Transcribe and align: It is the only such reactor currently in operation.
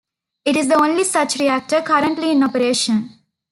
It 0.45 0.55
is 0.57 0.67
the 0.67 0.81
only 0.81 1.03
such 1.03 1.37
reactor 1.39 1.83
currently 1.83 2.31
in 2.31 2.41
operation. 2.41 3.11